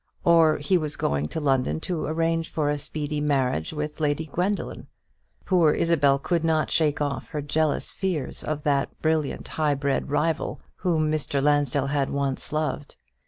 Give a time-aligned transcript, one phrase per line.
[0.25, 4.87] Or he was going to London to arrange for a speedy marriage with Lady Gwendoline.
[5.45, 10.59] Poor Isabel could not shake off her jealous fears of that brilliant high bred rival,
[10.77, 11.39] whom Mr.
[11.39, 12.95] Lansdell had once loved.